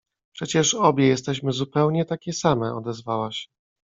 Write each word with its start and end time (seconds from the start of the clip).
—Przecież 0.35 0.73
obie 0.75 1.07
jesteśmy 1.07 1.51
zupełnie 1.51 2.05
takie 2.05 2.33
same— 2.33 2.75
odezwała 2.79 3.31
się. 3.31 3.47